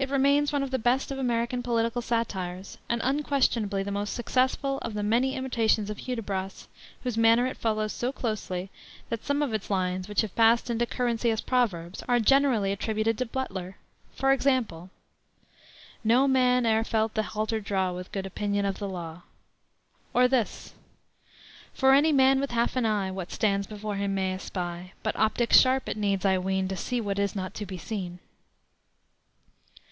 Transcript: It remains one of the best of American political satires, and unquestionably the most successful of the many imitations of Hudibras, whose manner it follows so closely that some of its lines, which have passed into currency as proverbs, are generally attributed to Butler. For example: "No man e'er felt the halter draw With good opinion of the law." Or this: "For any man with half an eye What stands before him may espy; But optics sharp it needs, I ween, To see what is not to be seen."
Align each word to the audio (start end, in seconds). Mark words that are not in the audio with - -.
It 0.00 0.10
remains 0.10 0.52
one 0.52 0.62
of 0.62 0.70
the 0.70 0.78
best 0.78 1.10
of 1.10 1.18
American 1.18 1.60
political 1.60 2.00
satires, 2.00 2.78
and 2.88 3.00
unquestionably 3.02 3.82
the 3.82 3.90
most 3.90 4.12
successful 4.12 4.78
of 4.80 4.94
the 4.94 5.02
many 5.02 5.34
imitations 5.34 5.90
of 5.90 5.98
Hudibras, 5.98 6.68
whose 7.02 7.18
manner 7.18 7.46
it 7.46 7.56
follows 7.56 7.92
so 7.92 8.12
closely 8.12 8.70
that 9.08 9.24
some 9.24 9.42
of 9.42 9.52
its 9.52 9.70
lines, 9.70 10.06
which 10.08 10.20
have 10.20 10.36
passed 10.36 10.70
into 10.70 10.86
currency 10.86 11.32
as 11.32 11.40
proverbs, 11.40 12.04
are 12.08 12.20
generally 12.20 12.70
attributed 12.70 13.18
to 13.18 13.26
Butler. 13.26 13.76
For 14.14 14.30
example: 14.30 14.90
"No 16.04 16.28
man 16.28 16.64
e'er 16.64 16.84
felt 16.84 17.14
the 17.14 17.24
halter 17.24 17.58
draw 17.60 17.90
With 17.90 18.12
good 18.12 18.24
opinion 18.26 18.64
of 18.66 18.78
the 18.78 18.88
law." 18.88 19.22
Or 20.14 20.28
this: 20.28 20.74
"For 21.74 21.92
any 21.92 22.12
man 22.12 22.38
with 22.38 22.52
half 22.52 22.76
an 22.76 22.86
eye 22.86 23.10
What 23.10 23.32
stands 23.32 23.66
before 23.66 23.96
him 23.96 24.14
may 24.14 24.32
espy; 24.34 24.92
But 25.02 25.16
optics 25.16 25.58
sharp 25.60 25.88
it 25.88 25.96
needs, 25.96 26.24
I 26.24 26.38
ween, 26.38 26.68
To 26.68 26.76
see 26.76 27.00
what 27.00 27.18
is 27.18 27.34
not 27.34 27.52
to 27.54 27.66
be 27.66 27.78
seen." 27.78 28.20